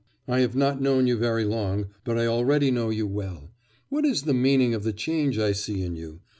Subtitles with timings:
[0.27, 3.51] I have not known you very long, but I already know you well.
[3.89, 6.21] What is the meaning of the change I see in you?